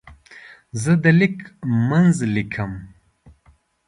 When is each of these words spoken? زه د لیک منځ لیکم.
زه 0.81 0.93
د 1.03 1.05
لیک 1.19 1.37
منځ 1.89 2.15
لیکم. 2.35 2.71